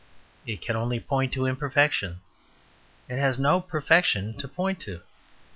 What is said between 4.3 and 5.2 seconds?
to point to.